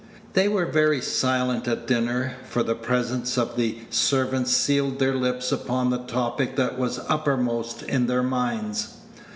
They 0.33 0.47
were 0.47 0.65
very 0.65 0.99
silent 0.99 1.67
at 1.67 1.85
dinner, 1.85 2.33
for 2.49 2.63
the 2.63 2.73
presence 2.73 3.37
of 3.37 3.55
the 3.55 3.77
servants 3.91 4.49
sealed 4.49 4.97
their 4.97 5.13
lips 5.13 5.51
upon 5.51 5.91
the 5.91 5.99
topic 5.99 6.55
that 6.55 6.75
was 6.79 6.97
uppermost 7.07 7.83
in 7.83 8.07
their 8.07 8.23
minds. 8.23 8.95